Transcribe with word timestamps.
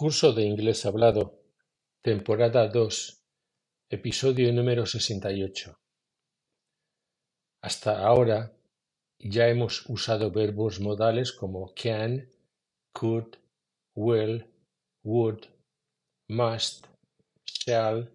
Curso 0.00 0.32
de 0.32 0.44
Inglés 0.44 0.86
Hablado, 0.86 1.42
temporada 2.02 2.68
2, 2.68 3.20
episodio 3.90 4.52
número 4.52 4.86
68. 4.86 5.76
Hasta 7.60 8.06
ahora 8.06 8.56
ya 9.18 9.48
hemos 9.48 9.90
usado 9.90 10.30
verbos 10.30 10.78
modales 10.78 11.32
como 11.32 11.74
can, 11.74 12.30
could, 12.92 13.38
will, 13.96 14.46
would, 15.02 15.48
must, 16.28 16.86
shall, 17.44 18.08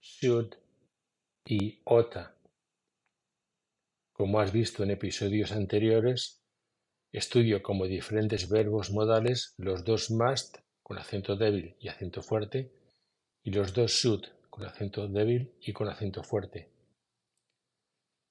should 0.00 0.54
y 1.44 1.80
oughta. 1.86 2.36
Como 4.12 4.38
has 4.38 4.52
visto 4.52 4.84
en 4.84 4.92
episodios 4.92 5.50
anteriores, 5.50 6.40
estudio 7.10 7.64
como 7.64 7.86
diferentes 7.86 8.48
verbos 8.48 8.92
modales 8.92 9.54
los 9.58 9.84
dos 9.84 10.12
must 10.12 10.58
con 10.90 10.98
acento 10.98 11.36
débil 11.36 11.76
y 11.78 11.86
acento 11.86 12.20
fuerte 12.20 12.72
y 13.44 13.52
los 13.52 13.72
dos 13.74 13.92
should 13.92 14.24
con 14.50 14.64
acento 14.64 15.06
débil 15.06 15.52
y 15.60 15.72
con 15.72 15.88
acento 15.88 16.24
fuerte. 16.24 16.68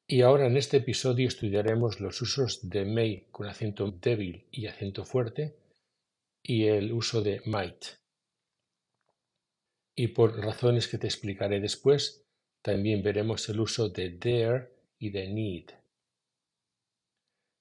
Y 0.05 0.23
ahora 0.23 0.47
en 0.47 0.57
este 0.57 0.75
episodio 0.75 1.29
estudiaremos 1.29 2.01
los 2.01 2.21
usos 2.21 2.70
de 2.70 2.84
may 2.84 3.27
con 3.31 3.48
acento 3.48 3.89
débil 3.89 4.45
y 4.51 4.67
acento 4.67 5.05
fuerte 5.05 5.55
y 6.43 6.65
el 6.65 6.91
uso 6.91 7.21
de 7.21 7.41
might. 7.45 7.81
Y 9.95 10.09
por 10.09 10.37
razones 10.37 10.89
que 10.89 10.98
te 10.98 11.07
explicaré 11.07 11.62
después, 11.62 12.26
también 12.62 13.01
veremos 13.01 13.48
el 13.48 13.62
uso 13.62 13.87
de 13.87 14.17
dare 14.17 14.70
y 14.98 15.12
de 15.12 15.29
need. 15.29 15.70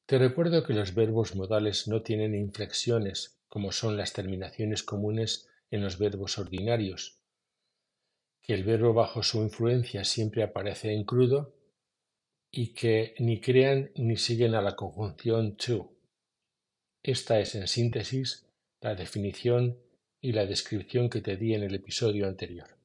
Te 0.07 0.19
recuerdo 0.19 0.65
que 0.65 0.75
los 0.75 0.93
verbos 0.93 1.37
modales 1.37 1.87
no 1.87 2.03
tienen 2.03 2.35
inflexiones, 2.35 3.38
como 3.49 3.73
son 3.73 3.97
las 3.97 4.13
terminaciones 4.13 4.83
comunes 4.83 5.49
en 5.71 5.83
los 5.83 5.99
verbos 5.99 6.39
ordinarios, 6.39 7.21
que 8.43 8.55
el 8.55 8.65
verbo 8.65 8.95
bajo 8.95 9.23
su 9.23 9.43
influencia 9.43 10.05
siempre 10.05 10.43
aparece 10.43 10.93
en 10.93 11.05
crudo 11.05 11.55
y 12.51 12.73
que 12.73 13.15
ni 13.19 13.41
crean 13.41 13.91
ni 13.95 14.17
siguen 14.17 14.55
a 14.55 14.63
la 14.63 14.75
conjunción 14.75 15.57
to. 15.57 15.93
Esta 17.03 17.41
es 17.41 17.55
en 17.55 17.69
síntesis 17.69 18.47
la 18.81 18.95
definición 18.95 19.79
y 20.21 20.33
la 20.33 20.47
descripción 20.47 21.11
que 21.11 21.21
te 21.21 21.37
di 21.37 21.55
en 21.55 21.63
el 21.63 21.75
episodio 21.75 22.27
anterior. 22.27 22.79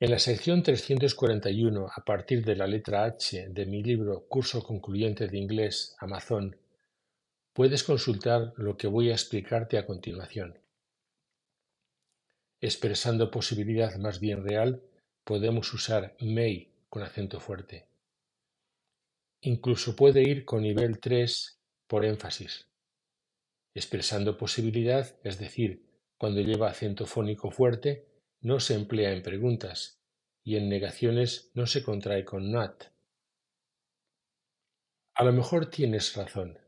En 0.00 0.10
la 0.10 0.18
sección 0.18 0.62
341, 0.62 1.86
a 1.94 2.04
partir 2.04 2.44
de 2.44 2.56
la 2.56 2.66
letra 2.66 3.04
H 3.04 3.48
de 3.48 3.66
mi 3.66 3.82
libro 3.82 4.26
Curso 4.28 4.62
Concluyente 4.62 5.28
de 5.28 5.38
Inglés 5.38 5.96
Amazon, 5.98 6.56
puedes 7.54 7.84
consultar 7.84 8.52
lo 8.56 8.76
que 8.76 8.88
voy 8.88 9.10
a 9.10 9.14
explicarte 9.14 9.78
a 9.78 9.86
continuación. 9.86 10.58
Expresando 12.60 13.30
posibilidad 13.30 13.96
más 13.96 14.18
bien 14.20 14.44
real, 14.44 14.82
podemos 15.22 15.72
usar 15.72 16.16
may 16.20 16.72
con 16.90 17.02
acento 17.02 17.40
fuerte. 17.40 17.86
Incluso 19.40 19.94
puede 19.94 20.22
ir 20.22 20.44
con 20.44 20.62
nivel 20.62 20.98
3 20.98 21.60
por 21.86 22.04
énfasis. 22.04 22.68
Expresando 23.72 24.36
posibilidad, 24.36 25.16
es 25.22 25.38
decir, 25.38 25.84
cuando 26.18 26.40
lleva 26.40 26.70
acento 26.70 27.06
fónico 27.06 27.50
fuerte, 27.50 28.08
no 28.40 28.58
se 28.58 28.74
emplea 28.74 29.12
en 29.12 29.22
preguntas 29.22 30.00
y 30.42 30.56
en 30.56 30.68
negaciones 30.68 31.50
no 31.54 31.66
se 31.66 31.82
contrae 31.82 32.24
con 32.24 32.50
not. 32.50 32.92
A 35.14 35.22
lo 35.22 35.32
mejor 35.32 35.70
tienes 35.70 36.14
razón. 36.16 36.63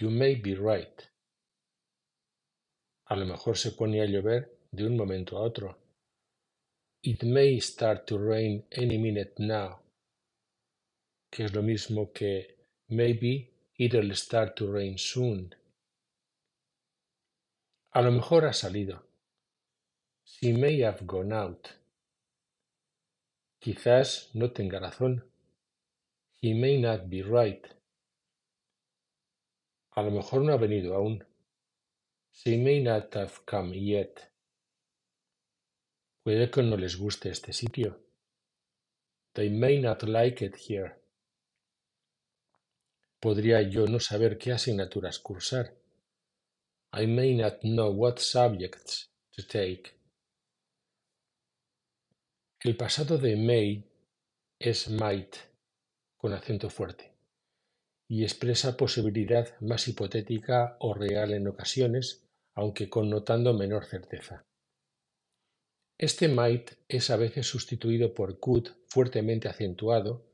You 0.00 0.08
may 0.08 0.34
be 0.36 0.54
right. 0.54 1.10
A 3.10 3.16
lo 3.16 3.26
mejor 3.26 3.58
se 3.58 3.72
pone 3.72 4.00
a 4.00 4.06
llover 4.06 4.48
de 4.72 4.86
un 4.86 4.96
momento 4.96 5.36
a 5.36 5.42
otro. 5.42 5.76
It 7.02 7.22
may 7.24 7.60
start 7.60 8.06
to 8.06 8.16
rain 8.16 8.64
any 8.72 8.96
minute 8.96 9.34
now. 9.36 9.80
Que 11.30 11.44
es 11.44 11.54
lo 11.54 11.62
mismo 11.62 12.14
que 12.14 12.56
maybe 12.88 13.50
it'll 13.76 14.16
start 14.16 14.56
to 14.56 14.72
rain 14.72 14.96
soon. 14.96 15.54
A 17.92 18.00
lo 18.00 18.10
mejor 18.10 18.46
ha 18.46 18.54
salido. 18.54 19.02
She 20.24 20.54
may 20.54 20.80
have 20.80 21.06
gone 21.06 21.34
out. 21.34 21.68
Quizás 23.60 24.30
no 24.32 24.50
tenga 24.50 24.80
razón. 24.80 25.24
He 26.40 26.54
may 26.54 26.80
not 26.80 27.10
be 27.10 27.22
right. 27.22 27.79
A 30.00 30.02
lo 30.02 30.12
mejor 30.12 30.40
no 30.40 30.54
ha 30.54 30.56
venido 30.56 30.94
aún. 30.94 31.22
She 32.32 32.56
may 32.56 32.82
not 32.82 33.14
have 33.16 33.44
come 33.44 33.76
yet. 33.76 34.32
Puede 36.24 36.50
que 36.50 36.62
no 36.62 36.78
les 36.78 36.96
guste 36.96 37.28
este 37.28 37.52
sitio. 37.52 37.98
They 39.34 39.50
may 39.50 39.78
not 39.78 40.02
like 40.04 40.42
it 40.42 40.56
here. 40.56 40.96
Podría 43.20 43.60
yo 43.60 43.86
no 43.86 44.00
saber 44.00 44.38
qué 44.38 44.52
asignaturas 44.52 45.18
cursar. 45.18 45.76
I 46.94 47.06
may 47.06 47.34
not 47.34 47.60
know 47.60 47.90
what 47.90 48.20
subjects 48.20 49.10
to 49.32 49.46
take. 49.46 49.98
El 52.64 52.74
pasado 52.74 53.18
de 53.18 53.36
may 53.36 53.84
es 54.58 54.88
might, 54.88 55.36
con 56.16 56.32
acento 56.32 56.70
fuerte, 56.70 57.09
y 58.10 58.24
expresa 58.24 58.76
posibilidad 58.76 59.58
más 59.60 59.86
hipotética 59.86 60.76
o 60.80 60.94
real 60.94 61.32
en 61.32 61.46
ocasiones, 61.46 62.26
aunque 62.56 62.90
connotando 62.90 63.54
menor 63.54 63.84
certeza. 63.86 64.42
Este 65.96 66.26
might 66.26 66.72
es 66.88 67.10
a 67.10 67.16
veces 67.16 67.46
sustituido 67.46 68.12
por 68.12 68.40
could 68.40 68.70
fuertemente 68.88 69.46
acentuado, 69.46 70.26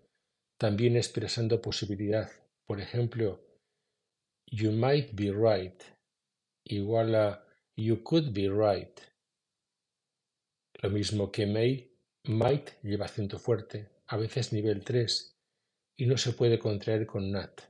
también 0.58 0.96
expresando 0.96 1.60
posibilidad. 1.60 2.30
Por 2.66 2.80
ejemplo, 2.80 3.44
you 4.46 4.72
might 4.72 5.10
be 5.12 5.30
right 5.30 5.82
igual 6.64 7.14
a 7.14 7.44
you 7.76 8.02
could 8.02 8.32
be 8.32 8.48
right. 8.48 8.98
Lo 10.80 10.88
mismo 10.88 11.30
que 11.30 11.46
may 11.46 11.92
Might 12.28 12.70
lleva 12.82 13.04
acento 13.04 13.38
fuerte, 13.38 13.88
a 14.08 14.16
veces 14.16 14.52
nivel 14.52 14.82
3, 14.82 15.35
y 15.96 16.06
no 16.06 16.16
se 16.16 16.32
puede 16.32 16.58
contraer 16.58 17.06
con 17.06 17.30
nat. 17.30 17.60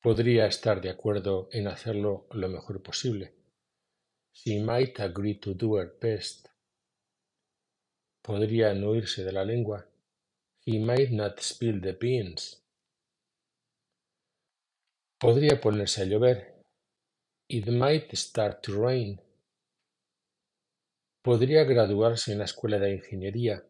Podría 0.00 0.46
estar 0.46 0.80
de 0.80 0.90
acuerdo 0.90 1.48
en 1.52 1.68
hacerlo 1.68 2.26
lo 2.32 2.48
mejor 2.48 2.82
posible. 2.82 3.34
She 4.32 4.60
might 4.60 5.00
agree 5.00 5.34
to 5.34 5.54
do 5.54 5.78
her 5.78 5.92
best. 6.00 6.48
Podría 8.22 8.74
no 8.74 8.94
irse 8.94 9.24
de 9.24 9.32
la 9.32 9.44
lengua. 9.44 9.86
He 10.64 10.78
might 10.78 11.10
not 11.10 11.40
spill 11.40 11.80
the 11.80 11.92
beans. 11.92 12.62
Podría 15.18 15.60
ponerse 15.60 16.02
a 16.02 16.04
llover. 16.04 16.54
It 17.48 17.66
might 17.68 18.14
start 18.14 18.62
to 18.62 18.80
rain. 18.80 19.20
Podría 21.22 21.64
graduarse 21.64 22.32
en 22.32 22.38
la 22.38 22.44
escuela 22.44 22.78
de 22.78 22.94
ingeniería. 22.94 23.64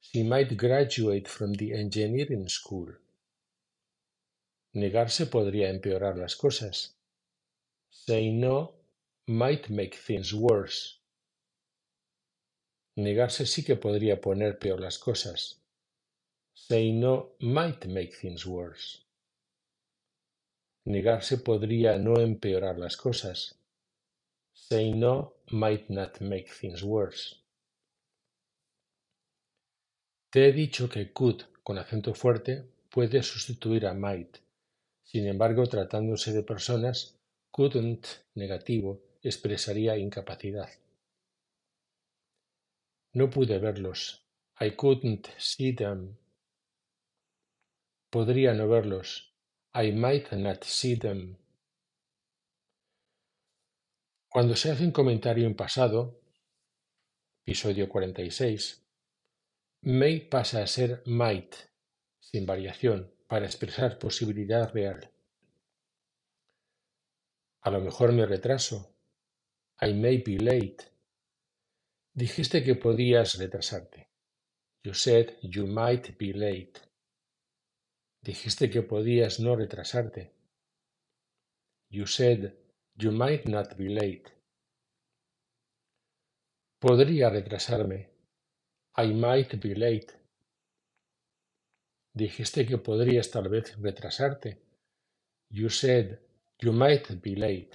She 0.00 0.22
might 0.22 0.56
graduate 0.56 1.28
from 1.28 1.54
the 1.54 1.72
engineering 1.72 2.48
school. 2.48 2.88
Negarse 4.74 5.26
podría 5.26 5.68
empeorar 5.68 6.16
las 6.16 6.36
cosas. 6.36 6.94
Say 7.90 8.30
no 8.30 8.74
might 9.26 9.68
make 9.68 9.94
things 9.94 10.32
worse. 10.32 10.96
Negarse 12.96 13.46
sí 13.46 13.64
que 13.64 13.76
podría 13.76 14.20
poner 14.20 14.58
peor 14.58 14.80
las 14.80 14.98
cosas. 14.98 15.56
Say 16.54 16.92
no 16.92 17.32
might 17.40 17.86
make 17.86 18.14
things 18.14 18.46
worse. 18.46 18.98
Negarse 20.86 21.38
podría 21.38 21.98
no 21.98 22.14
empeorar 22.20 22.78
las 22.78 22.96
cosas. 22.96 23.54
Say 24.54 24.92
no 24.92 25.34
might 25.50 25.90
not 25.90 26.20
make 26.20 26.48
things 26.48 26.82
worse. 26.82 27.39
Te 30.30 30.48
he 30.48 30.52
dicho 30.52 30.88
que 30.88 31.12
could 31.12 31.42
con 31.64 31.76
acento 31.78 32.14
fuerte 32.14 32.64
puede 32.88 33.22
sustituir 33.22 33.86
a 33.86 33.94
might. 33.94 34.38
Sin 35.02 35.26
embargo, 35.26 35.66
tratándose 35.66 36.32
de 36.32 36.44
personas, 36.44 37.18
couldn't 37.50 38.06
negativo 38.34 39.02
expresaría 39.22 39.96
incapacidad. 39.96 40.70
No 43.12 43.28
pude 43.28 43.58
verlos. 43.58 44.24
I 44.60 44.76
couldn't 44.76 45.26
see 45.36 45.72
them. 45.72 46.16
Podría 48.08 48.54
no 48.54 48.68
verlos. 48.68 49.34
I 49.74 49.90
might 49.90 50.30
not 50.32 50.62
see 50.62 50.96
them. 50.96 51.36
Cuando 54.28 54.54
se 54.54 54.70
hace 54.70 54.84
un 54.84 54.92
comentario 54.92 55.46
en 55.46 55.56
pasado, 55.56 56.20
episodio 57.44 57.88
46, 57.88 58.80
may 59.82 60.20
pasa 60.20 60.62
a 60.62 60.66
ser 60.66 61.02
might, 61.06 61.54
sin 62.20 62.46
variación, 62.46 63.14
para 63.26 63.46
expresar 63.46 63.98
posibilidad 63.98 64.72
real. 64.72 65.10
A 67.62 67.70
lo 67.70 67.80
mejor 67.80 68.12
me 68.12 68.26
retraso. 68.26 68.96
I 69.80 69.94
may 69.94 70.18
be 70.18 70.38
late. 70.38 70.84
Dijiste 72.12 72.62
que 72.62 72.74
podías 72.74 73.38
retrasarte. 73.38 74.10
You 74.82 74.94
said 74.94 75.38
you 75.42 75.66
might 75.66 76.16
be 76.18 76.32
late. 76.32 76.80
Dijiste 78.22 78.70
que 78.70 78.82
podías 78.82 79.40
no 79.40 79.56
retrasarte. 79.56 80.34
You 81.88 82.06
said 82.06 82.54
you 82.96 83.12
might 83.12 83.46
not 83.46 83.76
be 83.76 83.88
late. 83.88 84.30
Podría 86.78 87.30
retrasarme. 87.30 88.09
I 88.96 89.12
might 89.14 89.56
be 89.60 89.74
late. 89.74 90.14
Dijiste 92.12 92.66
que 92.66 92.78
podrías 92.78 93.30
tal 93.30 93.48
vez 93.48 93.76
retrasarte. 93.78 94.60
You 95.48 95.70
said 95.70 96.18
you 96.58 96.72
might 96.72 97.08
be 97.22 97.36
late. 97.36 97.70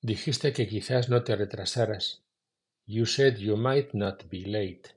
Dijiste 0.00 0.52
que 0.52 0.68
quizás 0.68 1.08
no 1.08 1.24
te 1.24 1.34
retrasaras. 1.34 2.22
You 2.86 3.06
said 3.06 3.38
you 3.38 3.56
might 3.56 3.94
not 3.94 4.28
be 4.28 4.40
late. 4.46 4.94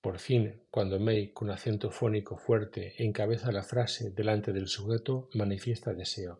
Por 0.00 0.18
fin, 0.18 0.62
cuando 0.70 1.00
May, 1.00 1.32
con 1.32 1.50
acento 1.50 1.90
fónico 1.90 2.36
fuerte, 2.36 2.94
encabeza 3.02 3.50
la 3.50 3.64
frase 3.64 4.10
delante 4.10 4.52
del 4.52 4.68
sujeto, 4.68 5.28
manifiesta 5.34 5.94
deseo. 5.94 6.38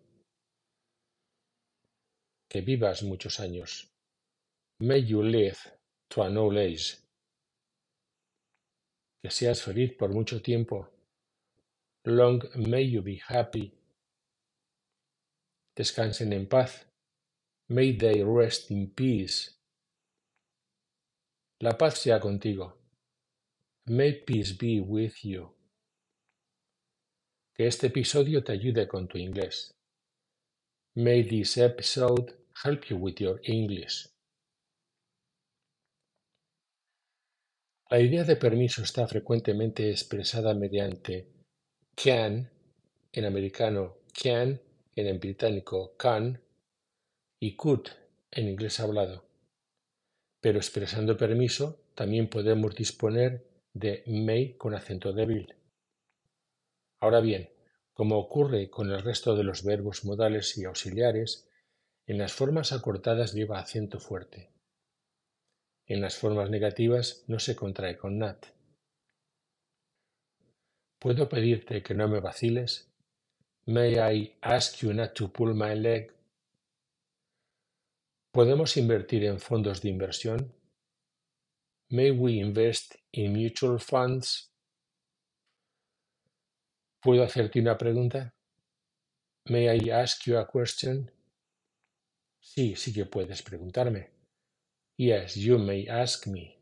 Que 2.48 2.60
vivas 2.60 3.02
muchos 3.02 3.40
años. 3.40 3.95
May 4.78 4.98
you 4.98 5.22
live 5.22 5.58
to 6.10 6.22
an 6.22 6.36
old 6.36 6.58
age. 6.58 6.98
Que 9.22 9.30
seas 9.30 9.62
feliz 9.62 9.92
por 9.98 10.10
mucho 10.10 10.42
tiempo. 10.42 10.86
Long 12.04 12.42
may 12.56 12.82
you 12.82 13.00
be 13.00 13.22
happy. 13.26 13.72
Descansen 15.74 16.32
en 16.34 16.46
paz. 16.46 16.84
May 17.70 17.96
they 17.96 18.22
rest 18.22 18.70
in 18.70 18.90
peace. 18.90 19.50
La 21.62 21.72
paz 21.72 21.98
sea 21.98 22.20
contigo. 22.20 22.74
May 23.86 24.12
peace 24.12 24.52
be 24.52 24.80
with 24.80 25.24
you. 25.24 25.54
Que 27.54 27.66
este 27.66 27.86
episodio 27.86 28.44
te 28.44 28.52
ayude 28.52 28.86
con 28.86 29.08
tu 29.08 29.16
inglés. 29.16 29.72
May 30.94 31.22
this 31.22 31.56
episode 31.56 32.34
help 32.62 32.90
you 32.90 32.98
with 32.98 33.20
your 33.20 33.40
English. 33.44 34.06
La 37.88 38.00
idea 38.00 38.24
de 38.24 38.34
permiso 38.34 38.82
está 38.82 39.06
frecuentemente 39.06 39.88
expresada 39.90 40.54
mediante 40.54 41.28
can, 41.94 42.50
en 43.12 43.24
americano 43.24 43.98
can, 44.12 44.60
en 44.96 45.20
británico 45.20 45.94
can, 45.96 46.42
y 47.38 47.54
could, 47.54 47.86
en 48.32 48.48
inglés 48.48 48.80
hablado. 48.80 49.24
Pero 50.40 50.58
expresando 50.58 51.16
permiso, 51.16 51.84
también 51.94 52.28
podemos 52.28 52.74
disponer 52.74 53.46
de 53.72 54.02
may 54.08 54.54
con 54.54 54.74
acento 54.74 55.12
débil. 55.12 55.54
Ahora 56.98 57.20
bien, 57.20 57.50
como 57.92 58.18
ocurre 58.18 58.68
con 58.68 58.90
el 58.90 59.00
resto 59.00 59.36
de 59.36 59.44
los 59.44 59.62
verbos 59.62 60.04
modales 60.04 60.58
y 60.58 60.64
auxiliares, 60.64 61.48
en 62.08 62.18
las 62.18 62.32
formas 62.32 62.72
acortadas 62.72 63.32
lleva 63.32 63.60
acento 63.60 64.00
fuerte. 64.00 64.55
En 65.88 66.00
las 66.00 66.16
formas 66.16 66.50
negativas 66.50 67.24
no 67.28 67.38
se 67.38 67.54
contrae 67.54 67.96
con 67.96 68.18
nat. 68.18 68.46
¿Puedo 70.98 71.28
pedirte 71.28 71.82
que 71.82 71.94
no 71.94 72.08
me 72.08 72.18
vaciles? 72.18 72.90
May 73.66 73.94
I 73.94 74.36
ask 74.40 74.78
you 74.78 74.92
not 74.92 75.14
to 75.14 75.32
pull 75.32 75.54
my 75.54 75.76
leg? 75.76 76.12
¿Podemos 78.32 78.76
invertir 78.76 79.24
en 79.24 79.38
fondos 79.38 79.80
de 79.80 79.88
inversión? 79.90 80.52
May 81.90 82.10
we 82.10 82.32
invest 82.32 82.96
in 83.12 83.32
mutual 83.32 83.78
funds? 83.78 84.52
¿Puedo 87.00 87.22
hacerte 87.22 87.60
una 87.60 87.78
pregunta? 87.78 88.34
May 89.48 89.68
I 89.68 89.90
ask 89.90 90.24
you 90.26 90.36
a 90.36 90.48
question? 90.48 91.08
Sí, 92.40 92.74
sí 92.74 92.92
que 92.92 93.06
puedes 93.06 93.42
preguntarme. 93.42 94.15
Yes, 94.98 95.36
you 95.36 95.58
may 95.58 95.86
ask 95.88 96.26
me. 96.26 96.58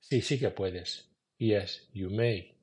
Sí, 0.00 0.20
sí 0.20 0.38
que 0.38 0.50
puedes. 0.50 1.08
Yes, 1.38 1.88
you 1.94 2.10
may. 2.10 2.54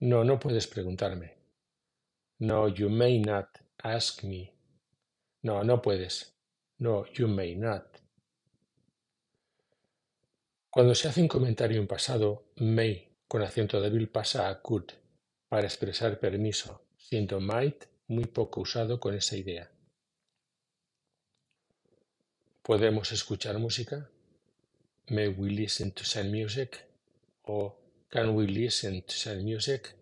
No, 0.00 0.22
no 0.22 0.38
puedes 0.38 0.68
preguntarme. 0.68 1.38
No, 2.38 2.68
you 2.68 2.88
may 2.88 3.18
not 3.18 3.48
ask 3.82 4.22
me. 4.22 4.54
No, 5.42 5.62
no 5.64 5.82
puedes. 5.82 6.32
No, 6.78 7.04
you 7.12 7.26
may 7.26 7.56
not. 7.56 8.00
Cuando 10.70 10.94
se 10.94 11.08
hace 11.08 11.20
un 11.20 11.28
comentario 11.28 11.80
en 11.80 11.88
pasado, 11.88 12.52
may 12.56 13.16
con 13.26 13.42
acento 13.42 13.80
débil 13.80 14.08
pasa 14.08 14.48
a 14.48 14.62
could 14.62 14.92
para 15.48 15.66
expresar 15.66 16.20
permiso, 16.20 16.86
siendo 16.96 17.40
might 17.40 17.86
muy 18.06 18.26
poco 18.26 18.60
usado 18.60 19.00
con 19.00 19.14
esa 19.14 19.36
idea. 19.36 19.70
¿Podemos 22.70 23.10
escuchar 23.10 23.58
música? 23.58 24.08
May 25.08 25.26
we 25.26 25.50
listen 25.50 25.90
to 25.90 26.04
some 26.04 26.30
music? 26.30 26.78
¿O 27.42 27.76
can 28.08 28.28
we 28.36 28.46
listen 28.46 29.02
to 29.02 29.12
some 29.12 29.42
music? 29.42 29.96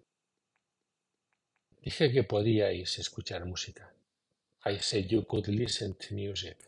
Dije 1.81 2.12
que 2.12 2.25
podíais 2.25 2.99
escuchar 2.99 3.47
música. 3.47 3.91
I 4.67 4.79
said 4.81 5.06
you 5.06 5.25
could 5.25 5.49
listen 5.49 5.94
to 5.94 6.15
music. 6.15 6.59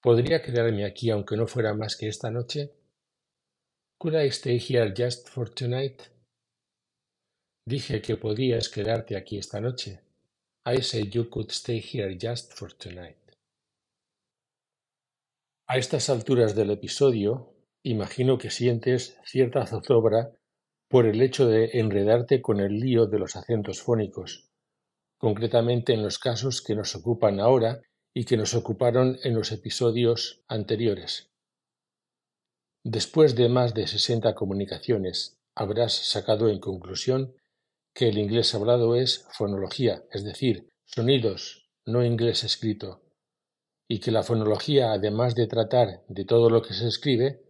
¿Podría 0.00 0.40
quedarme 0.40 0.86
aquí 0.86 1.10
aunque 1.10 1.36
no 1.36 1.46
fuera 1.46 1.74
más 1.74 1.96
que 1.98 2.08
esta 2.08 2.30
noche? 2.30 2.72
Could 3.98 4.14
I 4.14 4.28
stay 4.28 4.58
here 4.58 4.94
just 4.96 5.28
for 5.28 5.50
tonight? 5.50 6.00
Dije 7.66 8.00
que 8.00 8.16
podías 8.16 8.70
quedarte 8.70 9.18
aquí 9.18 9.36
esta 9.36 9.60
noche. 9.60 10.05
I 10.68 10.82
said 10.82 11.14
you 11.14 11.30
could 11.30 11.52
stay 11.52 11.78
here 11.78 12.18
just 12.18 12.52
for 12.52 12.72
tonight. 12.72 13.16
A 15.68 15.78
estas 15.78 16.10
alturas 16.10 16.56
del 16.56 16.72
episodio, 16.72 17.54
imagino 17.84 18.36
que 18.36 18.50
sientes 18.50 19.16
cierta 19.24 19.64
zozobra 19.64 20.32
por 20.88 21.06
el 21.06 21.22
hecho 21.22 21.46
de 21.46 21.70
enredarte 21.74 22.42
con 22.42 22.58
el 22.58 22.80
lío 22.80 23.06
de 23.06 23.20
los 23.20 23.36
acentos 23.36 23.80
fónicos, 23.80 24.50
concretamente 25.18 25.92
en 25.92 26.02
los 26.02 26.18
casos 26.18 26.62
que 26.62 26.74
nos 26.74 26.96
ocupan 26.96 27.38
ahora 27.38 27.80
y 28.12 28.24
que 28.24 28.36
nos 28.36 28.54
ocuparon 28.54 29.18
en 29.22 29.34
los 29.34 29.52
episodios 29.52 30.42
anteriores. 30.48 31.30
Después 32.82 33.36
de 33.36 33.48
más 33.48 33.72
de 33.72 33.86
sesenta 33.86 34.34
comunicaciones, 34.34 35.38
habrás 35.54 35.92
sacado 35.92 36.48
en 36.48 36.58
conclusión 36.58 37.36
que 37.96 38.10
el 38.10 38.18
inglés 38.18 38.54
hablado 38.54 38.94
es 38.94 39.26
fonología, 39.32 40.04
es 40.12 40.22
decir, 40.22 40.68
sonidos, 40.84 41.70
no 41.86 42.04
inglés 42.04 42.44
escrito, 42.44 43.02
y 43.88 44.00
que 44.00 44.10
la 44.10 44.22
fonología, 44.22 44.92
además 44.92 45.34
de 45.34 45.46
tratar 45.46 46.04
de 46.06 46.26
todo 46.26 46.50
lo 46.50 46.60
que 46.60 46.74
se 46.74 46.86
escribe, 46.88 47.40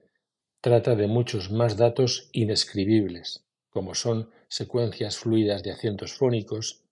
trata 0.60 0.94
de 0.94 1.08
muchos 1.08 1.50
más 1.50 1.76
datos 1.76 2.30
inescribibles, 2.32 3.44
como 3.70 3.96
son 3.96 4.30
secuencias 4.46 5.18
fluidas 5.18 5.64
de 5.64 5.72
acentos 5.72 6.14
fónicos, 6.14 6.84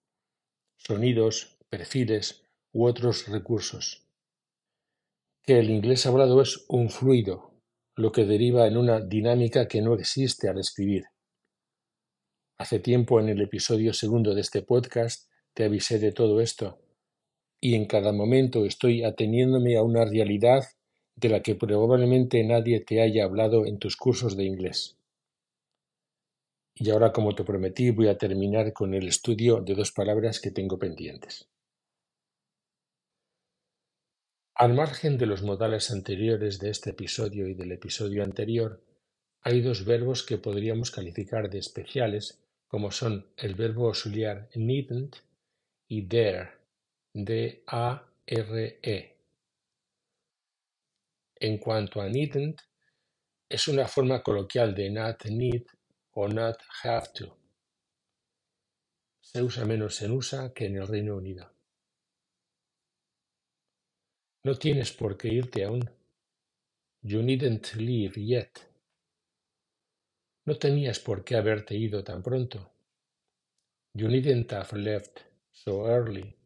sonidos, 0.77 1.57
perfiles 1.69 2.43
u 2.73 2.89
otros 2.89 3.29
recursos. 3.29 4.09
Que 5.45 5.61
el 5.61 5.71
inglés 5.71 6.07
hablado 6.07 6.43
es 6.43 6.65
un 6.69 6.91
fluido, 6.91 7.55
lo 7.95 8.11
que 8.11 8.25
deriva 8.25 8.67
en 8.67 8.77
una 8.77 9.01
dinámica 9.01 9.69
que 9.69 9.81
no 9.81 9.95
existe 9.95 10.49
al 10.49 10.59
escribir. 10.59 11.05
Hace 12.57 12.79
tiempo 12.79 13.19
en 13.19 13.29
el 13.29 13.41
episodio 13.41 13.93
segundo 13.93 14.33
de 14.33 14.41
este 14.41 14.63
podcast 14.63 15.29
te 15.55 15.65
avisé 15.65 15.99
de 15.99 16.13
todo 16.13 16.41
esto, 16.41 16.79
y 17.61 17.75
en 17.75 17.87
cada 17.87 18.13
momento 18.13 18.65
estoy 18.65 19.03
ateniéndome 19.03 19.77
a 19.77 19.83
una 19.83 20.05
realidad 20.05 20.63
de 21.17 21.31
la 21.31 21.43
que 21.43 21.57
probablemente 21.57 22.45
nadie 22.45 22.79
te 22.79 23.03
haya 23.03 23.25
hablado 23.25 23.67
en 23.67 23.79
tus 23.79 23.97
cursos 23.97 24.37
de 24.37 24.45
inglés. 24.45 24.97
Y 26.77 26.91
ahora, 26.91 27.13
como 27.13 27.35
te 27.35 27.43
prometí, 27.43 27.91
voy 27.91 28.07
a 28.07 28.19
terminar 28.19 28.73
con 28.73 28.95
el 28.95 29.09
estudio 29.09 29.61
de 29.61 29.75
dos 29.75 29.91
palabras 29.91 30.41
que 30.41 30.53
tengo 30.53 30.79
pendientes. 30.79 31.49
Al 34.55 34.75
margen 34.75 35.19
de 35.19 35.27
los 35.27 35.43
modales 35.43 35.91
anteriores 35.91 36.61
de 36.61 36.71
este 36.71 36.91
episodio 36.91 37.49
y 37.49 37.55
del 37.55 37.73
episodio 37.73 38.23
anterior, 38.23 38.81
hay 39.41 39.61
dos 39.61 39.85
verbos 39.85 40.23
que 40.23 40.39
podríamos 40.39 40.93
calificar 40.93 41.51
de 41.51 41.59
especiales 41.59 42.44
como 42.75 42.90
son 42.90 43.25
el 43.37 43.54
verbo 43.54 43.87
auxiliar 43.87 44.50
needn't 44.57 45.19
y 45.87 46.09
dare, 46.09 46.50
D-A-R-E. 47.12 49.16
En 51.37 51.59
cuanto 51.59 52.00
a 52.00 52.09
needn't, 52.09 52.62
es 53.49 53.69
una 53.69 53.87
forma 53.87 54.25
coloquial 54.25 54.75
de 54.75 54.90
not 54.90 55.25
need 55.26 55.62
o 56.14 56.26
not 56.26 56.57
have 56.83 57.12
to. 57.14 57.38
Se 59.21 59.40
usa 59.40 59.64
menos 59.64 60.02
en 60.02 60.11
USA 60.11 60.52
que 60.52 60.66
en 60.66 60.78
el 60.78 60.88
Reino 60.88 61.14
Unido. 61.14 61.49
No 64.43 64.57
tienes 64.57 64.90
por 64.90 65.16
qué 65.16 65.28
irte 65.28 65.62
aún. 65.62 65.88
You 67.02 67.23
needn't 67.23 67.76
leave 67.76 68.21
yet. 68.21 68.74
No 70.47 70.57
tenías 70.57 70.99
por 71.01 71.25
qué 71.25 71.37
haberte 71.37 71.75
ido 71.75 72.03
tan 72.05 72.23
pronto. 72.23 72.71
You 73.95 74.09
needn't 74.09 74.53
have 74.53 74.77
left 74.77 75.21
so 75.53 75.87
early. 75.87 76.37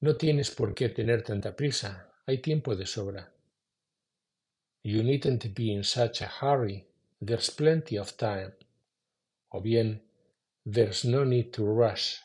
No 0.00 0.16
tienes 0.16 0.50
por 0.50 0.74
qué 0.74 0.88
tener 0.88 1.22
tanta 1.22 1.54
prisa. 1.54 2.10
Hay 2.26 2.38
tiempo 2.38 2.74
de 2.74 2.86
sobra. 2.86 3.32
You 4.82 5.02
needn't 5.02 5.54
be 5.54 5.72
in 5.72 5.84
such 5.84 6.22
a 6.22 6.30
hurry. 6.40 6.86
There's 7.20 7.50
plenty 7.50 7.98
of 7.98 8.16
time. 8.16 8.54
O 9.50 9.60
bien, 9.60 10.02
There's 10.66 11.04
no 11.04 11.24
need 11.24 11.52
to 11.54 11.66
rush. 11.66 12.22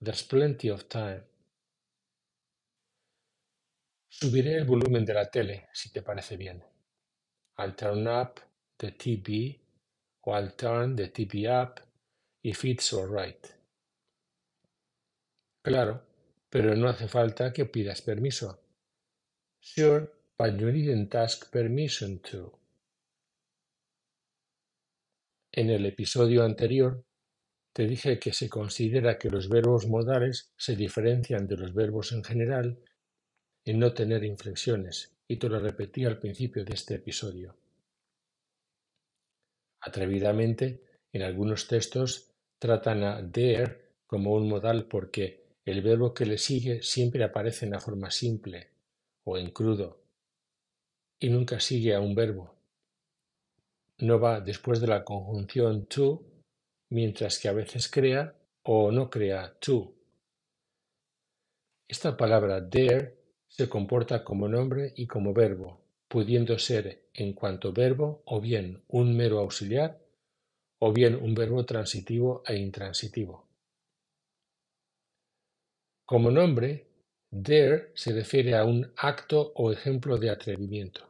There's 0.00 0.22
plenty 0.22 0.70
of 0.70 0.88
time. 0.88 1.22
Subiré 4.08 4.56
el 4.56 4.64
volumen 4.64 5.04
de 5.04 5.12
la 5.12 5.26
tele, 5.26 5.68
si 5.74 5.90
te 5.90 6.00
parece 6.00 6.38
bien. 6.38 6.64
I'll 7.58 7.74
turn 7.74 8.06
up 8.06 8.40
the 8.78 8.92
TV 8.92 9.58
o 10.22 10.32
I'll 10.32 10.54
turn 10.56 10.96
the 10.96 11.08
TV 11.08 11.46
up 11.46 11.80
if 12.42 12.64
it's 12.64 12.92
alright. 12.92 13.54
Claro, 15.62 16.02
pero 16.50 16.74
no 16.76 16.88
hace 16.88 17.08
falta 17.08 17.52
que 17.52 17.66
pidas 17.66 18.02
permiso. 18.02 18.60
Sure, 19.60 20.10
but 20.38 20.58
you 20.58 20.70
needn't 20.70 21.14
ask 21.14 21.50
permission 21.50 22.18
to. 22.20 22.58
En 25.52 25.70
el 25.70 25.86
episodio 25.86 26.44
anterior 26.44 27.04
te 27.72 27.86
dije 27.86 28.18
que 28.18 28.32
se 28.32 28.48
considera 28.48 29.18
que 29.18 29.30
los 29.30 29.48
verbos 29.48 29.86
modales 29.86 30.52
se 30.56 30.76
diferencian 30.76 31.46
de 31.46 31.56
los 31.56 31.72
verbos 31.72 32.12
en 32.12 32.22
general 32.22 32.78
en 33.64 33.78
no 33.78 33.94
tener 33.94 34.24
inflexiones, 34.24 35.16
y 35.26 35.36
te 35.36 35.48
lo 35.48 35.58
repetí 35.58 36.04
al 36.04 36.18
principio 36.18 36.64
de 36.64 36.74
este 36.74 36.96
episodio. 36.96 37.56
Atrevidamente, 39.84 40.82
en 41.12 41.22
algunos 41.22 41.68
textos 41.68 42.30
tratan 42.58 43.02
a 43.02 43.30
there 43.30 43.90
como 44.06 44.32
un 44.32 44.48
modal 44.48 44.86
porque 44.86 45.44
el 45.66 45.82
verbo 45.82 46.14
que 46.14 46.24
le 46.24 46.38
sigue 46.38 46.82
siempre 46.82 47.22
aparece 47.22 47.66
en 47.66 47.72
la 47.72 47.80
forma 47.80 48.10
simple 48.10 48.70
o 49.24 49.36
en 49.36 49.50
crudo 49.50 50.00
y 51.20 51.28
nunca 51.28 51.60
sigue 51.60 51.94
a 51.94 52.00
un 52.00 52.14
verbo. 52.14 52.54
No 53.98 54.18
va 54.18 54.40
después 54.40 54.80
de 54.80 54.86
la 54.86 55.04
conjunción 55.04 55.84
to 55.86 56.24
mientras 56.90 57.38
que 57.38 57.48
a 57.48 57.52
veces 57.52 57.90
crea 57.90 58.34
o 58.62 58.90
no 58.90 59.10
crea 59.10 59.54
to. 59.60 59.92
Esta 61.86 62.16
palabra 62.16 62.66
there 62.70 63.18
se 63.46 63.68
comporta 63.68 64.24
como 64.24 64.48
nombre 64.48 64.94
y 64.96 65.06
como 65.06 65.34
verbo, 65.34 65.83
pudiendo 66.14 66.60
ser 66.60 67.08
en 67.12 67.32
cuanto 67.32 67.72
verbo 67.72 68.22
o 68.26 68.40
bien 68.40 68.84
un 68.86 69.16
mero 69.16 69.40
auxiliar 69.40 69.98
o 70.78 70.92
bien 70.92 71.16
un 71.16 71.34
verbo 71.34 71.66
transitivo 71.66 72.44
e 72.46 72.54
intransitivo. 72.56 73.48
Como 76.06 76.30
nombre, 76.30 76.86
there 77.32 77.90
se 77.96 78.12
refiere 78.12 78.54
a 78.54 78.64
un 78.64 78.92
acto 78.96 79.54
o 79.56 79.72
ejemplo 79.72 80.16
de 80.16 80.30
atrevimiento. 80.30 81.04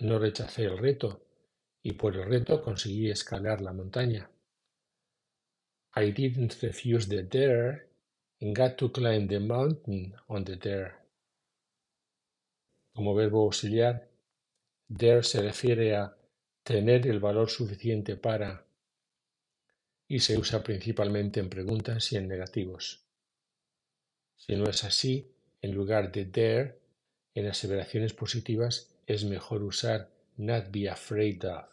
No 0.00 0.18
rechacé 0.18 0.64
el 0.64 0.76
reto, 0.76 1.22
y 1.82 1.92
por 1.92 2.14
el 2.14 2.26
reto 2.26 2.60
conseguí 2.60 3.08
escalar 3.08 3.62
la 3.62 3.72
montaña. 3.72 4.28
I 5.96 6.12
didn't 6.12 6.60
refuse 6.60 7.08
the 7.08 7.22
dare 7.22 7.88
and 8.42 8.54
got 8.54 8.76
to 8.76 8.92
climb 8.92 9.28
the 9.28 9.40
mountain 9.40 10.14
on 10.28 10.44
the 10.44 10.56
dare. 10.56 11.03
Como 12.94 13.14
verbo 13.14 13.42
auxiliar, 13.42 14.08
dare 14.88 15.22
se 15.24 15.42
refiere 15.42 15.96
a 15.96 16.16
tener 16.62 17.06
el 17.06 17.18
valor 17.18 17.50
suficiente 17.50 18.16
para 18.16 18.64
y 20.06 20.20
se 20.20 20.38
usa 20.38 20.62
principalmente 20.62 21.40
en 21.40 21.50
preguntas 21.50 22.12
y 22.12 22.16
en 22.16 22.28
negativos. 22.28 23.04
Si 24.36 24.54
no 24.54 24.68
es 24.70 24.84
así, 24.84 25.32
en 25.60 25.74
lugar 25.74 26.12
de 26.12 26.26
dare, 26.26 26.78
en 27.34 27.46
aseveraciones 27.48 28.12
positivas 28.12 28.94
es 29.06 29.24
mejor 29.24 29.62
usar 29.62 30.10
not 30.36 30.70
be 30.70 30.88
afraid 30.88 31.44
of. 31.44 31.64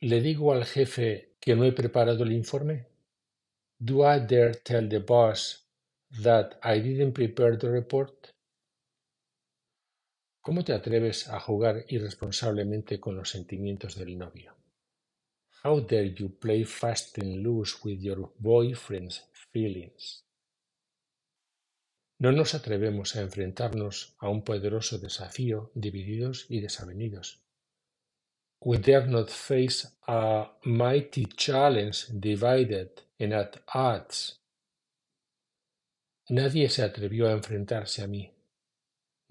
¿Le 0.00 0.20
digo 0.20 0.52
al 0.52 0.64
jefe 0.64 1.34
que 1.40 1.56
no 1.56 1.64
he 1.64 1.72
preparado 1.72 2.22
el 2.22 2.32
informe? 2.32 2.86
Do 3.78 4.04
I 4.04 4.20
dare 4.20 4.54
tell 4.54 4.88
the 4.88 5.00
boss 5.00 5.66
that 6.22 6.52
I 6.62 6.80
didn't 6.80 7.12
prepare 7.12 7.58
the 7.58 7.68
report? 7.68 8.32
¿Cómo 10.42 10.64
te 10.64 10.72
atreves 10.72 11.28
a 11.28 11.38
jugar 11.38 11.84
irresponsablemente 11.88 12.98
con 12.98 13.14
los 13.14 13.28
sentimientos 13.28 13.96
del 13.96 14.16
novio? 14.16 14.56
How 15.62 15.80
dare 15.80 16.14
you 16.14 16.30
play 16.38 16.64
fast 16.64 17.18
and 17.18 17.42
loose 17.42 17.76
with 17.84 18.00
your 18.00 18.32
boyfriend's 18.38 19.22
feelings? 19.52 20.24
No 22.18 22.32
nos 22.32 22.54
atrevemos 22.54 23.16
a 23.16 23.20
enfrentarnos 23.20 24.14
a 24.18 24.30
un 24.30 24.42
poderoso 24.42 24.98
desafío 24.98 25.70
divididos 25.74 26.46
y 26.48 26.60
desavenidos. 26.60 27.42
We 28.62 28.78
dare 28.78 29.06
not 29.08 29.28
face 29.28 29.88
a 30.06 30.58
mighty 30.64 31.26
challenge 31.26 32.06
divided 32.10 32.90
and 33.18 33.34
at 33.34 33.56
odds. 33.74 34.40
Nadie 36.30 36.68
se 36.70 36.82
atrevió 36.82 37.26
a 37.26 37.32
enfrentarse 37.32 38.02
a 38.02 38.06
mí. 38.06 38.30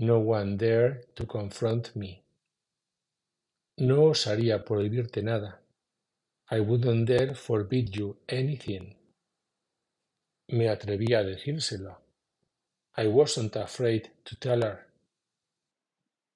No 0.01 0.19
one 0.19 0.55
dared 0.55 1.13
to 1.15 1.25
confront 1.25 1.93
me. 1.97 2.23
No 3.79 4.05
osaría 4.05 4.63
prohibirte 4.63 5.21
nada. 5.21 5.61
I 6.49 6.61
wouldn't 6.61 7.05
dare 7.05 7.35
forbid 7.35 7.89
you 7.93 8.17
anything. 8.27 8.95
Me 10.47 10.69
atreví 10.69 11.13
a 11.13 11.23
decírselo. 11.23 11.97
I 12.95 13.07
wasn't 13.07 13.57
afraid 13.57 14.09
to 14.23 14.35
tell 14.37 14.61
her. 14.61 14.87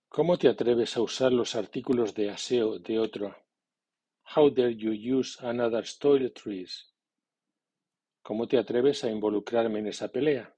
¿Cómo 0.10 0.38
te 0.38 0.50
atreves 0.50 0.98
a 0.98 1.02
usar 1.02 1.32
los 1.32 1.56
artículos 1.56 2.14
de 2.14 2.32
aseo 2.32 2.80
de 2.80 3.00
otro? 3.00 3.34
How 4.36 4.50
dare 4.50 4.76
you 4.76 4.92
use 4.92 5.38
another's 5.40 5.98
toiletries? 6.00 6.92
¿Cómo 8.24 8.46
te 8.48 8.58
atreves 8.58 9.06
a 9.06 9.10
involucrarme 9.10 9.80
en 9.80 9.88
esa 9.88 10.10
pelea? 10.10 10.54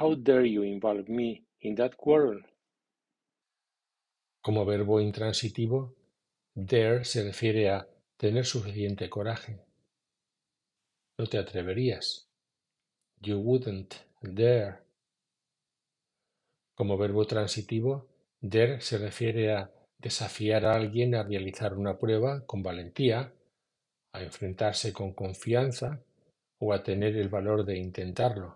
How 0.00 0.16
dare 0.16 0.50
you 0.50 0.64
involve 0.64 1.08
me 1.08 1.47
in 1.60 1.74
that 1.76 1.96
quarrel? 1.96 2.44
Como 4.40 4.64
verbo 4.64 5.00
intransitivo, 5.00 5.94
dare 6.54 7.04
se 7.04 7.24
refiere 7.24 7.70
a 7.70 7.86
tener 8.16 8.44
suficiente 8.44 9.08
coraje. 9.08 9.58
No 11.18 11.26
te 11.26 11.38
atreverías. 11.38 12.28
You 13.20 13.38
wouldn't 13.38 13.94
dare. 14.22 14.78
Como 16.74 16.96
verbo 16.96 17.26
transitivo, 17.26 18.06
Dare 18.40 18.80
se 18.80 18.98
refiere 18.98 19.52
a 19.52 19.68
desafiar 19.98 20.64
a 20.64 20.76
alguien 20.76 21.16
a 21.16 21.24
realizar 21.24 21.74
una 21.74 21.98
prueba 21.98 22.46
con 22.46 22.62
valentía, 22.62 23.32
a 24.12 24.22
enfrentarse 24.22 24.92
con 24.92 25.12
confianza 25.12 26.00
o 26.60 26.72
a 26.72 26.84
tener 26.84 27.16
el 27.16 27.28
valor 27.28 27.64
de 27.64 27.78
intentarlo. 27.78 28.54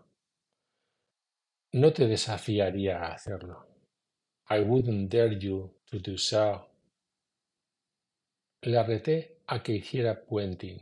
No 1.75 1.93
te 1.93 2.07
desafiaría 2.07 3.03
a 3.03 3.15
hacerlo. 3.15 3.67
I 4.51 4.61
wouldn't 4.61 5.11
dare 5.11 5.39
you 5.39 5.75
to 5.87 5.99
do 5.99 6.19
so. 6.19 6.69
La 8.63 8.83
reté 8.83 9.39
a 9.47 9.63
que 9.63 9.77
hiciera 9.77 10.15
puenting. 10.15 10.81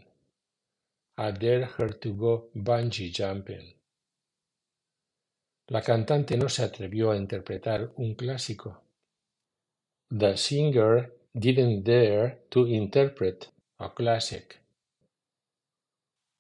I 1.16 1.30
dare 1.32 1.68
her 1.78 1.94
to 1.94 2.14
go 2.14 2.50
bungee 2.54 3.12
jumping. 3.12 3.74
La 5.68 5.80
cantante 5.80 6.36
no 6.36 6.48
se 6.48 6.64
atrevió 6.64 7.12
a 7.12 7.16
interpretar 7.16 7.92
un 7.96 8.14
clásico. 8.14 8.82
The 10.08 10.36
singer 10.36 11.14
didn't 11.32 11.84
dare 11.84 12.46
to 12.48 12.66
interpret 12.66 13.52
a 13.78 13.94
classic. 13.94 14.60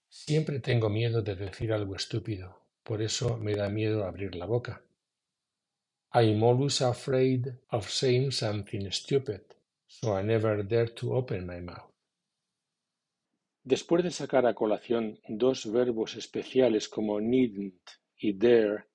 Siempre 0.08 0.58
tengo 0.58 0.88
miedo 0.88 1.22
de 1.22 1.36
decir 1.36 1.72
algo 1.72 1.94
estúpido, 1.94 2.59
por 2.82 3.02
eso 3.02 3.36
me 3.38 3.54
da 3.54 3.68
miedo 3.68 4.04
abrir 4.04 4.34
la 4.34 4.46
boca. 4.46 4.82
I'm 6.12 6.42
always 6.42 6.80
afraid 6.80 7.46
of 7.70 7.88
saying 7.88 8.32
something 8.32 8.90
stupid, 8.90 9.42
so 9.86 10.16
I 10.16 10.22
never 10.22 10.62
dare 10.64 10.88
to 10.94 11.14
open 11.14 11.46
my 11.46 11.60
mouth. 11.60 11.90
Después 13.62 14.02
de 14.02 14.10
sacar 14.10 14.46
a 14.46 14.54
colación 14.54 15.20
dos 15.28 15.70
verbos 15.70 16.16
especiales 16.16 16.88
como 16.88 17.20
needn't 17.20 17.90
y 18.16 18.32
dare, 18.32 18.86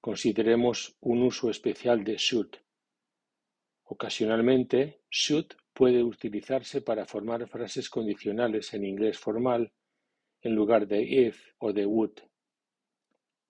consideremos 0.00 0.96
un 1.00 1.22
uso 1.22 1.50
especial 1.50 2.04
de 2.04 2.16
should. 2.16 2.56
Ocasionalmente, 3.84 5.00
should 5.10 5.54
puede 5.72 6.04
utilizarse 6.04 6.82
para 6.82 7.06
formar 7.06 7.48
frases 7.48 7.88
condicionales 7.88 8.72
en 8.74 8.84
inglés 8.84 9.18
formal 9.18 9.72
en 10.42 10.54
lugar 10.54 10.86
de 10.86 11.02
if 11.02 11.54
o 11.58 11.72
de 11.72 11.86
would. 11.86 12.29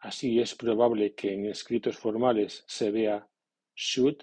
Así 0.00 0.40
es 0.40 0.54
probable 0.54 1.14
que 1.14 1.34
en 1.34 1.44
escritos 1.44 1.98
formales 1.98 2.64
se 2.66 2.90
vea 2.90 3.28
should 3.76 4.22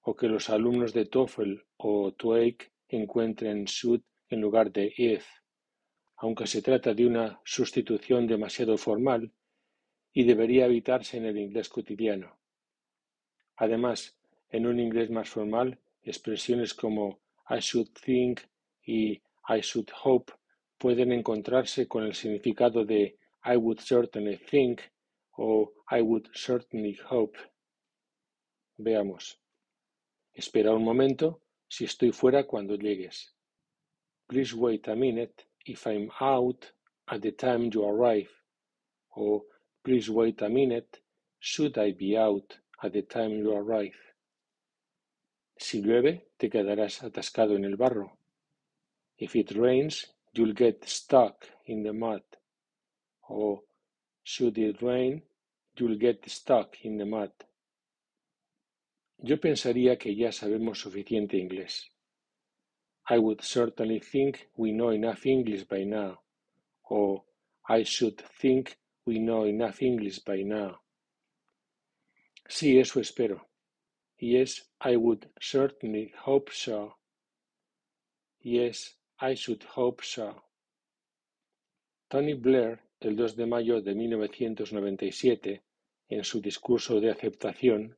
o 0.00 0.16
que 0.16 0.28
los 0.28 0.48
alumnos 0.48 0.94
de 0.94 1.04
TOEFL 1.04 1.56
o 1.76 2.12
TOEIC 2.12 2.72
encuentren 2.88 3.66
should 3.66 4.00
en 4.30 4.40
lugar 4.40 4.72
de 4.72 4.92
if, 4.96 5.26
aunque 6.16 6.46
se 6.46 6.62
trata 6.62 6.94
de 6.94 7.06
una 7.06 7.38
sustitución 7.44 8.26
demasiado 8.26 8.78
formal 8.78 9.30
y 10.14 10.24
debería 10.24 10.64
evitarse 10.64 11.18
en 11.18 11.26
el 11.26 11.36
inglés 11.36 11.68
cotidiano. 11.68 12.38
Además, 13.56 14.16
en 14.48 14.66
un 14.66 14.80
inglés 14.80 15.10
más 15.10 15.28
formal, 15.28 15.78
expresiones 16.02 16.72
como 16.72 17.20
"I 17.50 17.58
should 17.60 17.90
think" 18.02 18.40
y 18.86 19.20
"I 19.48 19.60
should 19.60 19.90
hope" 20.02 20.32
pueden 20.78 21.12
encontrarse 21.12 21.86
con 21.86 22.04
el 22.04 22.14
significado 22.14 22.86
de 22.86 23.18
"I 23.44 23.56
would 23.56 23.80
certainly 23.80 24.38
think" 24.38 24.80
o 25.38 25.72
"I 25.90 26.00
would 26.02 26.28
certainly 26.34 26.94
hope". 26.94 27.36
Veamos. 28.78 29.38
Espera 30.32 30.72
un 30.72 30.84
momento 30.84 31.42
si 31.68 31.84
estoy 31.84 32.12
fuera 32.12 32.44
cuando 32.44 32.76
llegues. 32.76 33.34
Please 34.26 34.54
wait 34.54 34.88
a 34.88 34.96
minute 34.96 35.46
if 35.66 35.86
I'm 35.86 36.10
out 36.20 36.72
at 37.08 37.20
the 37.22 37.32
time 37.32 37.70
you 37.72 37.84
arrive. 37.84 38.30
O 39.16 39.46
please 39.84 40.10
wait 40.10 40.42
a 40.42 40.48
minute, 40.48 41.00
should 41.38 41.78
I 41.78 41.92
be 41.92 42.16
out 42.16 42.58
at 42.82 42.92
the 42.92 43.02
time 43.02 43.32
you 43.32 43.52
arrive? 43.52 43.96
Si 45.58 45.80
llueve, 45.80 46.30
te 46.38 46.48
quedarás 46.48 47.02
atascado 47.02 47.54
en 47.54 47.64
el 47.64 47.76
barro. 47.76 48.18
If 49.18 49.36
it 49.36 49.52
rains, 49.52 50.06
you'll 50.32 50.54
get 50.54 50.84
stuck 50.88 51.46
in 51.66 51.82
the 51.82 51.92
mud. 51.92 52.22
O 53.30 53.62
should 54.24 54.58
it 54.58 54.82
rain, 54.82 55.22
you'll 55.76 55.96
get 55.96 56.28
stuck 56.28 56.84
in 56.84 56.96
the 56.96 57.04
mud. 57.04 57.30
Yo 59.22 59.36
pensaría 59.36 59.96
que 59.98 60.14
ya 60.14 60.32
sabemos 60.32 60.78
suficiente 60.80 61.36
inglés. 61.36 61.90
I 63.08 63.18
would 63.18 63.42
certainly 63.42 64.00
think 64.00 64.48
we 64.56 64.72
know 64.72 64.90
enough 64.90 65.26
English 65.26 65.64
by 65.64 65.84
now. 65.84 66.20
O 66.90 67.24
I 67.68 67.82
should 67.84 68.20
think 68.40 68.78
we 69.06 69.18
know 69.18 69.44
enough 69.44 69.82
English 69.82 70.20
by 70.20 70.42
now. 70.42 70.80
Sí, 72.48 72.78
eso 72.78 73.00
espero. 73.00 73.46
Yes, 74.18 74.62
I 74.80 74.96
would 74.96 75.28
certainly 75.40 76.12
hope 76.16 76.50
so. 76.52 76.94
Yes, 78.40 78.94
I 79.18 79.34
should 79.34 79.62
hope 79.64 80.02
so. 80.02 80.42
Tony 82.10 82.34
Blair, 82.34 82.80
el 83.04 83.16
2 83.16 83.36
de 83.36 83.46
mayo 83.46 83.80
de 83.80 83.94
1997, 83.94 85.62
en 86.08 86.24
su 86.24 86.40
discurso 86.40 87.00
de 87.00 87.10
aceptación, 87.10 87.96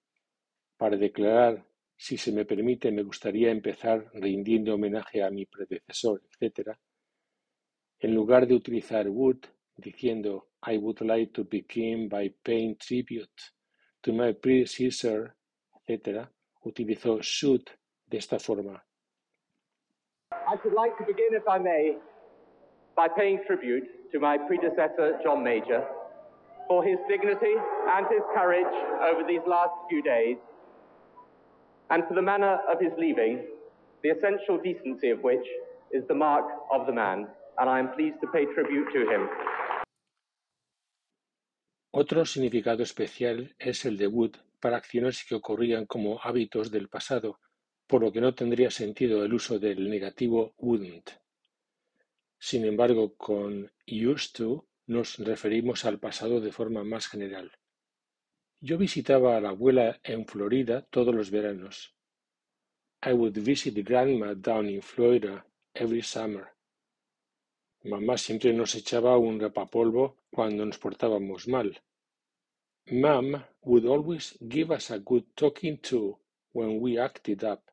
para 0.77 0.97
declarar 0.97 1.65
si 1.97 2.19
se 2.19 2.31
me 2.31 2.45
permite, 2.45 2.93
me 2.93 3.03
gustaría 3.03 3.51
empezar 3.51 4.11
rindiendo 4.13 4.75
homenaje 4.75 5.23
a 5.23 5.31
mi 5.31 5.47
predecesor, 5.47 6.23
etc. 6.39 6.71
En 7.99 8.15
lugar 8.15 8.47
de 8.47 8.55
utilizar 8.55 9.09
would, 9.09 9.47
diciendo 9.77 10.49
I 10.67 10.77
would 10.77 11.01
like 11.01 11.33
to 11.33 11.45
begin 11.45 12.09
by 12.09 12.29
paying 12.43 12.77
tribute 12.77 13.33
to 14.03 14.13
my 14.13 14.35
predecessor, 14.35 15.35
etc., 15.87 16.29
utilizó 16.63 17.23
should 17.23 17.65
de 18.07 18.19
esta 18.19 18.39
forma. 18.39 18.85
I 20.31 20.57
should 20.63 20.75
like 20.75 20.97
to 20.99 21.05
begin, 21.07 21.35
if 21.35 21.45
I 21.49 21.59
may, 21.59 21.97
by 22.95 23.09
paying 23.09 23.43
tribute 23.47 23.96
to 24.13 24.21
my 24.21 24.39
predecessor, 24.39 25.19
John 25.23 25.43
Major, 25.43 25.85
for 26.69 26.85
his 26.85 26.99
dignity 27.09 27.55
and 27.95 28.07
his 28.11 28.23
courage 28.35 28.75
over 29.03 29.23
these 29.27 29.45
last 29.47 29.75
few 29.89 30.03
days, 30.03 30.37
and 31.91 32.03
for 32.09 32.15
the 32.15 32.23
manner 32.23 32.59
of 32.71 32.81
his 32.81 32.93
leaving, 32.99 33.45
the 34.03 34.11
essential 34.11 34.59
decency 34.59 35.11
of 35.11 35.21
which 35.23 35.47
is 35.93 36.03
the 36.09 36.15
mark 36.15 36.45
of 36.73 36.87
the 36.87 36.93
man, 36.93 37.27
and 37.59 37.71
I 37.71 37.79
am 37.79 37.93
pleased 37.95 38.21
to 38.21 38.27
pay 38.33 38.45
tribute 38.47 38.89
to 38.93 39.01
him. 39.11 39.29
Otro 41.93 42.27
significado 42.27 42.83
especial 42.83 43.55
es 43.59 43.87
el 43.87 43.97
de 43.97 44.07
would 44.07 44.37
para 44.61 44.77
acciones 44.77 45.25
que 45.25 45.35
ocurrían 45.35 45.87
como 45.87 46.19
hábitos 46.23 46.71
del 46.71 46.89
pasado, 46.89 47.39
por 47.87 48.03
lo 48.03 48.13
que 48.13 48.21
no 48.21 48.35
tendría 48.35 48.71
sentido 48.71 49.25
el 49.25 49.33
uso 49.33 49.59
del 49.59 49.89
negativo 49.89 50.53
wouldn't. 50.59 51.26
Sin 52.39 52.65
embargo, 52.65 53.17
con 53.17 53.71
used 53.87 54.33
to 54.35 54.67
nos 54.87 55.19
referimos 55.19 55.85
al 55.85 55.99
pasado 55.99 56.41
de 56.41 56.53
forma 56.53 56.85
más 56.85 57.09
general. 57.09 57.51
Yo 58.61 58.79
visitaba 58.79 59.37
a 59.37 59.41
la 59.41 59.51
abuela 59.51 60.01
en 60.03 60.27
Florida 60.27 60.83
todos 60.83 61.15
los 61.15 61.31
veranos. 61.31 61.95
I 63.03 63.13
would 63.13 63.37
visit 63.37 63.75
grandma 63.85 64.35
down 64.35 64.69
in 64.69 64.83
Florida 64.83 65.45
every 65.75 66.03
summer. 66.03 66.49
Mamá 67.85 68.17
siempre 68.19 68.53
nos 68.53 68.75
echaba 68.75 69.17
un 69.17 69.39
rapapolvo 69.39 70.17
cuando 70.31 70.65
nos 70.65 70.79
portábamos 70.79 71.47
mal. 71.47 71.81
Mom 72.91 73.43
would 73.63 73.87
always 73.87 74.37
give 74.49 74.73
us 74.73 74.91
a 74.91 74.99
good 74.99 75.25
talking 75.35 75.79
to 75.79 76.19
when 76.53 76.81
we 76.81 76.99
acted 76.99 77.45
up. 77.45 77.71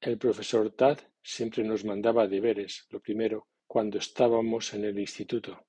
El 0.00 0.16
profesor 0.16 0.70
Tad 0.70 1.00
siempre 1.28 1.62
nos 1.62 1.84
mandaba 1.84 2.26
deberes, 2.26 2.86
lo 2.90 3.00
primero, 3.00 3.48
cuando 3.66 3.98
estábamos 3.98 4.72
en 4.72 4.84
el 4.84 4.98
instituto. 4.98 5.66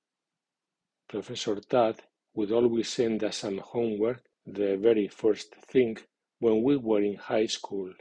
Profesor 1.06 1.60
Tad 1.60 1.96
would 2.34 2.50
always 2.50 2.88
send 2.88 3.22
us 3.22 3.36
some 3.36 3.60
homework 3.60 4.24
the 4.46 4.76
very 4.78 5.08
first 5.08 5.54
thing 5.70 5.98
when 6.40 6.64
we 6.64 6.76
were 6.76 7.04
in 7.04 7.16
high 7.16 7.46
school. 7.46 7.94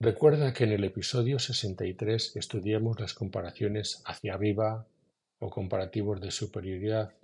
Recuerda 0.00 0.52
que 0.52 0.64
en 0.64 0.72
el 0.72 0.84
episodio 0.84 1.38
63 1.38 2.36
estudiamos 2.36 3.00
las 3.00 3.14
comparaciones 3.14 4.02
hacia 4.04 4.34
arriba 4.34 4.86
o 5.38 5.48
comparativos 5.48 6.20
de 6.20 6.30
superioridad 6.30 7.14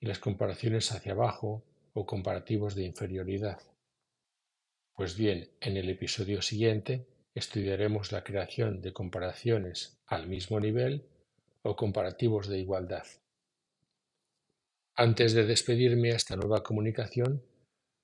y 0.00 0.06
las 0.06 0.18
comparaciones 0.18 0.90
hacia 0.90 1.12
abajo 1.12 1.62
o 1.92 2.06
comparativos 2.06 2.74
de 2.74 2.86
inferioridad. 2.86 3.60
Pues 4.94 5.16
bien, 5.16 5.48
en 5.60 5.76
el 5.76 5.88
episodio 5.88 6.42
siguiente 6.42 7.06
estudiaremos 7.34 8.12
la 8.12 8.22
creación 8.24 8.80
de 8.80 8.92
comparaciones 8.92 9.98
al 10.06 10.28
mismo 10.28 10.60
nivel 10.60 11.04
o 11.62 11.74
comparativos 11.76 12.48
de 12.48 12.58
igualdad. 12.58 13.06
Antes 14.94 15.32
de 15.32 15.46
despedirme 15.46 16.12
a 16.12 16.16
esta 16.16 16.36
nueva 16.36 16.62
comunicación, 16.62 17.42